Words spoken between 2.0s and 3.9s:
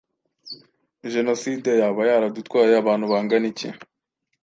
yaradutwaye abantu bangana iki?